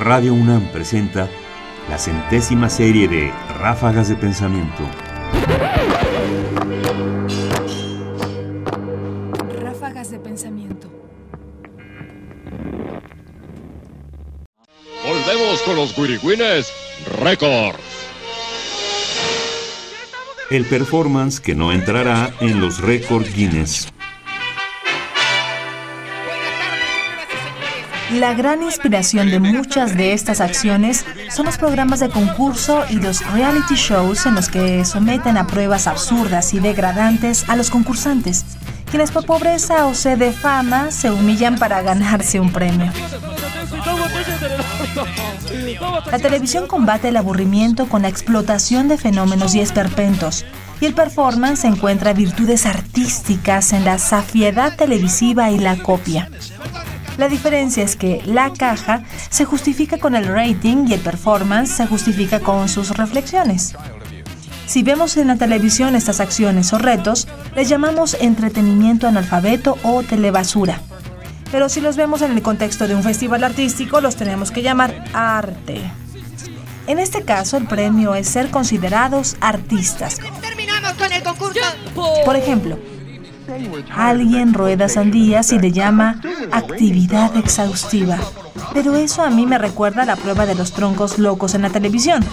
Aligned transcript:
Radio 0.00 0.32
UNAM 0.32 0.70
presenta 0.70 1.28
la 1.90 1.98
centésima 1.98 2.70
serie 2.70 3.08
de 3.08 3.32
Ráfagas 3.58 4.08
de 4.08 4.14
Pensamiento. 4.14 4.84
Ráfagas 9.60 10.12
de 10.12 10.20
pensamiento. 10.20 10.88
Volvemos 15.04 15.62
con 15.62 15.74
los 15.74 15.96
Guirigüines 15.96 16.72
Records. 17.20 17.82
El 20.50 20.64
performance 20.64 21.40
que 21.40 21.56
no 21.56 21.72
entrará 21.72 22.32
en 22.40 22.60
los 22.60 22.80
récord 22.80 23.26
Guinness. 23.34 23.88
La 28.10 28.32
gran 28.32 28.62
inspiración 28.62 29.30
de 29.30 29.38
muchas 29.38 29.94
de 29.96 30.14
estas 30.14 30.40
acciones 30.40 31.04
son 31.30 31.44
los 31.46 31.58
programas 31.58 32.00
de 32.00 32.08
concurso 32.08 32.84
y 32.88 32.94
los 32.94 33.24
reality 33.32 33.74
shows 33.74 34.24
en 34.24 34.34
los 34.34 34.48
que 34.48 34.84
someten 34.86 35.36
a 35.36 35.46
pruebas 35.46 35.86
absurdas 35.86 36.54
y 36.54 36.60
degradantes 36.60 37.46
a 37.48 37.56
los 37.56 37.68
concursantes, 37.70 38.46
quienes 38.90 39.10
por 39.10 39.26
pobreza 39.26 39.86
o 39.86 39.94
sed 39.94 40.18
de 40.18 40.32
fama 40.32 40.90
se 40.90 41.10
humillan 41.10 41.58
para 41.58 41.82
ganarse 41.82 42.40
un 42.40 42.50
premio. 42.50 42.90
La 46.10 46.18
televisión 46.18 46.66
combate 46.66 47.08
el 47.08 47.16
aburrimiento 47.16 47.88
con 47.88 48.02
la 48.02 48.08
explotación 48.08 48.88
de 48.88 48.96
fenómenos 48.96 49.54
y 49.54 49.60
esperpentos, 49.60 50.46
y 50.80 50.86
el 50.86 50.94
performance 50.94 51.64
encuentra 51.64 52.12
virtudes 52.12 52.64
artísticas 52.64 53.72
en 53.72 53.84
la 53.84 53.98
safiedad 53.98 54.76
televisiva 54.76 55.50
y 55.50 55.58
la 55.58 55.76
copia. 55.82 56.30
La 57.18 57.28
diferencia 57.28 57.82
es 57.82 57.96
que 57.96 58.22
la 58.24 58.52
caja 58.52 59.02
se 59.28 59.44
justifica 59.44 59.98
con 59.98 60.14
el 60.14 60.24
rating 60.24 60.86
y 60.86 60.94
el 60.94 61.00
performance 61.00 61.72
se 61.72 61.86
justifica 61.86 62.38
con 62.38 62.68
sus 62.68 62.96
reflexiones. 62.96 63.74
Si 64.66 64.84
vemos 64.84 65.16
en 65.16 65.26
la 65.26 65.36
televisión 65.36 65.96
estas 65.96 66.20
acciones 66.20 66.72
o 66.72 66.78
retos, 66.78 67.26
les 67.56 67.68
llamamos 67.68 68.16
entretenimiento 68.20 69.08
analfabeto 69.08 69.76
o 69.82 70.04
telebasura. 70.04 70.80
Pero 71.50 71.68
si 71.68 71.80
los 71.80 71.96
vemos 71.96 72.22
en 72.22 72.30
el 72.30 72.42
contexto 72.42 72.86
de 72.86 72.94
un 72.94 73.02
festival 73.02 73.42
artístico, 73.42 74.00
los 74.00 74.14
tenemos 74.14 74.52
que 74.52 74.62
llamar 74.62 75.04
arte. 75.12 75.90
En 76.86 77.00
este 77.00 77.22
caso, 77.22 77.56
el 77.56 77.66
premio 77.66 78.14
es 78.14 78.28
ser 78.28 78.50
considerados 78.50 79.36
artistas. 79.40 80.20
Terminamos 80.40 80.92
con 80.92 81.12
el 81.12 81.22
concurso. 81.24 81.60
Por 82.24 82.36
ejemplo, 82.36 82.78
alguien 83.94 84.54
rueda 84.54 84.88
sandías 84.88 85.52
y 85.52 85.58
le 85.58 85.72
llama 85.72 86.20
actividad 86.52 87.36
exhaustiva. 87.36 88.18
Pero 88.74 88.96
eso 88.96 89.22
a 89.22 89.30
mí 89.30 89.46
me 89.46 89.58
recuerda 89.58 90.02
a 90.02 90.06
la 90.06 90.16
prueba 90.16 90.46
de 90.46 90.54
los 90.54 90.72
troncos 90.72 91.18
locos 91.18 91.54
en 91.54 91.62
la 91.62 91.70
televisión. 91.70 92.24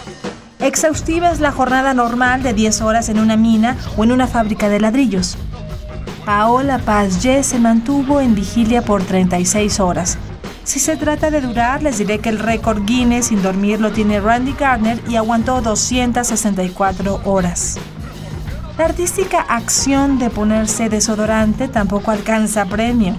Exhaustiva 0.60 1.32
es 1.32 1.40
la 1.40 1.52
jornada 1.52 1.94
normal 1.94 2.44
de 2.44 2.54
10 2.54 2.82
horas 2.82 3.10
en 3.10 3.20
una 3.20 3.38
mina 3.38 3.78
o 3.98 4.04
en 4.04 4.12
una 4.12 4.28
fábrica 4.28 4.70
de 4.70 4.80
ladrillos. 4.80 5.38
Paola 6.26 6.80
Paz 6.80 7.22
Ye 7.22 7.44
se 7.44 7.60
mantuvo 7.60 8.20
en 8.20 8.34
vigilia 8.34 8.82
por 8.82 9.04
36 9.04 9.80
horas. 9.80 10.18
Si 10.64 10.80
se 10.80 10.98
trata 10.98 11.30
de 11.30 11.42
durar, 11.42 11.84
les 11.84 12.00
diré 12.00 12.18
que 12.18 12.30
el 12.30 12.40
récord 12.40 12.84
Guinness 12.86 13.28
sin 13.28 13.44
dormir 13.44 13.80
lo 13.80 13.92
tiene 13.92 14.20
Randy 14.20 14.54
Gardner 14.54 15.00
y 15.08 15.16
aguantó 15.16 15.62
264 15.62 17.22
horas. 17.26 17.78
La 18.78 18.86
artística 18.86 19.40
acción 19.40 20.20
de 20.20 20.30
ponerse 20.30 20.90
desodorante 20.90 21.70
tampoco 21.70 22.12
alcanza 22.12 22.66
premio. 22.66 23.16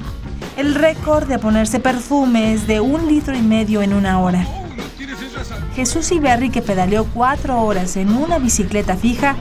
El 0.59 0.75
récord 0.75 1.27
de 1.27 1.39
ponerse 1.39 1.81
perfume 1.81 2.53
es 2.53 2.67
de 2.67 2.81
un 2.81 3.07
litro 3.07 3.35
y 3.35 3.41
medio 3.41 3.81
en 3.81 3.95
una 3.95 4.21
hora. 4.21 4.47
Jesús 5.75 6.13
Iberri, 6.13 6.51
que 6.51 6.61
pedaleó 6.61 7.07
cuatro 7.07 7.63
horas 7.63 7.97
en 7.97 8.13
una 8.13 8.39
bicicleta 8.39 8.97
fija, 8.97 9.35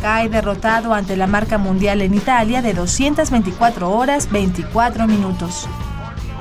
cae 0.00 0.28
derrotado 0.28 0.94
ante 0.94 1.16
la 1.16 1.28
marca 1.28 1.58
mundial 1.58 2.02
en 2.02 2.14
Italia 2.14 2.60
de 2.60 2.74
224 2.74 3.88
horas 3.88 4.32
24 4.32 5.06
minutos. 5.06 5.68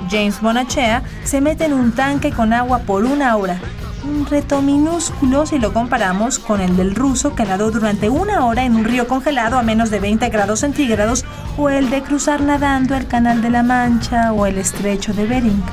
James 0.09 0.41
Bonachea 0.41 1.03
se 1.23 1.41
mete 1.41 1.65
en 1.65 1.73
un 1.73 1.91
tanque 1.91 2.31
con 2.31 2.53
agua 2.53 2.79
por 2.79 3.05
una 3.05 3.35
hora. 3.37 3.61
Un 4.03 4.25
reto 4.25 4.63
minúsculo 4.63 5.45
si 5.45 5.59
lo 5.59 5.73
comparamos 5.73 6.39
con 6.39 6.59
el 6.59 6.75
del 6.75 6.95
ruso 6.95 7.35
que 7.35 7.45
nadó 7.45 7.69
durante 7.69 8.09
una 8.09 8.45
hora 8.45 8.65
en 8.65 8.75
un 8.75 8.83
río 8.83 9.07
congelado 9.07 9.59
a 9.59 9.63
menos 9.63 9.91
de 9.91 9.99
20 9.99 10.27
grados 10.29 10.61
centígrados 10.61 11.23
o 11.55 11.69
el 11.69 11.91
de 11.91 12.01
cruzar 12.01 12.41
nadando 12.41 12.95
el 12.95 13.07
Canal 13.07 13.43
de 13.43 13.51
la 13.51 13.61
Mancha 13.61 14.33
o 14.33 14.47
el 14.47 14.57
Estrecho 14.57 15.13
de 15.13 15.27
Bering. 15.27 15.63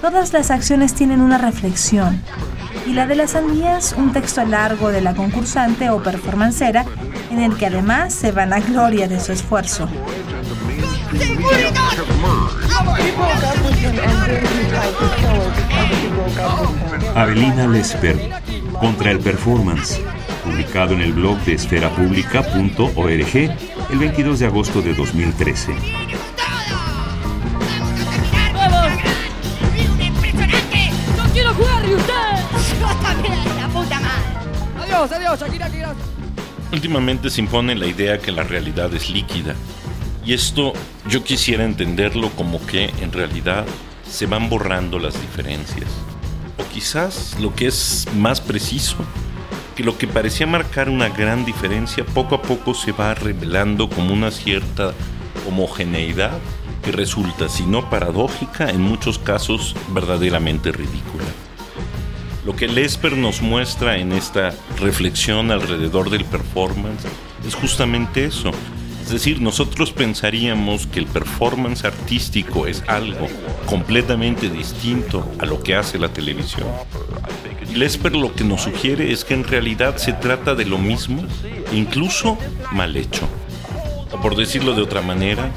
Todas 0.00 0.32
las 0.32 0.50
acciones 0.50 0.94
tienen 0.94 1.20
una 1.20 1.38
reflexión 1.38 2.20
y 2.84 2.94
la 2.94 3.06
de 3.06 3.14
las 3.14 3.32
sandías 3.32 3.94
un 3.96 4.12
texto 4.12 4.44
largo 4.44 4.90
de 4.90 5.02
la 5.02 5.14
concursante 5.14 5.90
o 5.90 6.02
performancera 6.02 6.84
en 7.30 7.40
el 7.40 7.56
que 7.56 7.66
además 7.66 8.12
se 8.12 8.32
van 8.32 8.52
a 8.52 8.58
gloria 8.58 9.06
de 9.06 9.20
su 9.20 9.30
esfuerzo. 9.30 9.88
Avelina 17.18 17.66
Lesper 17.66 18.30
contra 18.78 19.10
el 19.10 19.18
performance, 19.18 20.00
publicado 20.44 20.94
en 20.94 21.00
el 21.00 21.12
blog 21.12 21.36
de 21.40 21.54
esferapublica.org 21.54 23.34
el 23.90 23.98
22 23.98 24.38
de 24.38 24.46
agosto 24.46 24.80
de 24.80 24.94
2013. 24.94 25.72
¡No 31.16 31.24
quiero 31.32 31.54
jugar, 31.54 31.88
y 31.88 31.94
usted! 31.94 32.12
Yo 32.80 32.86
también, 33.02 33.34
la 33.56 33.66
puta 33.66 33.98
madre. 33.98 34.84
Adiós, 34.84 35.10
adiós, 35.10 35.40
Shakira, 35.40 35.66
Shakira. 35.66 35.94
Últimamente 36.72 37.30
se 37.30 37.40
impone 37.40 37.74
la 37.74 37.86
idea 37.86 38.18
que 38.18 38.30
la 38.30 38.44
realidad 38.44 38.94
es 38.94 39.10
líquida. 39.10 39.56
Y 40.24 40.34
esto 40.34 40.72
yo 41.08 41.24
quisiera 41.24 41.64
entenderlo 41.64 42.30
como 42.30 42.64
que 42.64 42.92
en 43.00 43.10
realidad 43.10 43.66
se 44.08 44.26
van 44.26 44.48
borrando 44.48 45.00
las 45.00 45.20
diferencias. 45.20 45.88
Quizás 46.78 47.36
lo 47.40 47.56
que 47.56 47.66
es 47.66 48.06
más 48.14 48.40
preciso, 48.40 48.94
que 49.74 49.82
lo 49.82 49.98
que 49.98 50.06
parecía 50.06 50.46
marcar 50.46 50.88
una 50.88 51.08
gran 51.08 51.44
diferencia 51.44 52.06
poco 52.06 52.36
a 52.36 52.42
poco 52.42 52.72
se 52.72 52.92
va 52.92 53.14
revelando 53.14 53.90
como 53.90 54.14
una 54.14 54.30
cierta 54.30 54.92
homogeneidad 55.48 56.38
que 56.84 56.92
resulta, 56.92 57.48
si 57.48 57.66
no 57.66 57.90
paradójica, 57.90 58.70
en 58.70 58.80
muchos 58.80 59.18
casos 59.18 59.74
verdaderamente 59.88 60.70
ridícula. 60.70 61.24
Lo 62.46 62.54
que 62.54 62.68
Lesper 62.68 63.16
nos 63.16 63.42
muestra 63.42 63.98
en 63.98 64.12
esta 64.12 64.54
reflexión 64.78 65.50
alrededor 65.50 66.10
del 66.10 66.24
performance 66.24 67.08
es 67.44 67.56
justamente 67.56 68.24
eso. 68.24 68.52
Es 69.08 69.12
decir, 69.12 69.40
nosotros 69.40 69.90
pensaríamos 69.90 70.86
que 70.86 71.00
el 71.00 71.06
performance 71.06 71.86
artístico 71.86 72.66
es 72.66 72.84
algo 72.86 73.26
completamente 73.64 74.50
distinto 74.50 75.26
a 75.38 75.46
lo 75.46 75.62
que 75.62 75.74
hace 75.74 75.98
la 75.98 76.10
televisión. 76.10 76.66
Lesper 77.74 78.14
lo 78.14 78.34
que 78.34 78.44
nos 78.44 78.60
sugiere 78.60 79.10
es 79.10 79.24
que 79.24 79.32
en 79.32 79.44
realidad 79.44 79.96
se 79.96 80.12
trata 80.12 80.54
de 80.54 80.66
lo 80.66 80.76
mismo, 80.76 81.24
incluso 81.72 82.36
mal 82.70 82.94
hecho. 82.98 83.26
O 84.12 84.20
por 84.20 84.36
decirlo 84.36 84.74
de 84.74 84.82
otra 84.82 85.00
manera, 85.00 85.52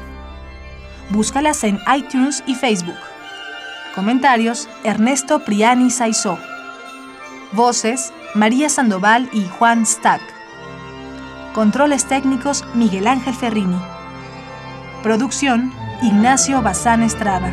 Búscalas 1.10 1.64
en 1.64 1.80
iTunes 1.96 2.44
y 2.46 2.54
Facebook. 2.56 2.98
Comentarios: 3.96 4.68
Ernesto 4.84 5.44
Priani 5.44 5.90
Saizó. 5.90 6.38
Voces: 7.52 8.14
María 8.36 8.70
Sandoval 8.70 9.28
y 9.34 9.48
Juan 9.58 9.84
Stack. 9.86 10.37
Controles 11.58 12.06
técnicos: 12.06 12.64
Miguel 12.76 13.08
Ángel 13.08 13.34
Ferrini. 13.34 13.82
Producción: 15.02 15.74
Ignacio 16.04 16.62
Bazán 16.62 17.02
Estrada. 17.02 17.52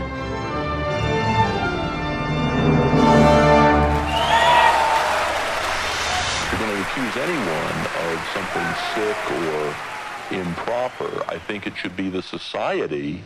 improper. 10.31 11.23
I 11.27 11.39
think 11.39 11.67
it 11.67 11.75
should 11.75 11.97
be 11.97 12.11
the 12.11 12.21
society 12.21 13.23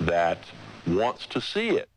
that 0.00 0.40
wants 0.86 1.26
to 1.28 1.40
see 1.40 1.70
it. 1.70 1.88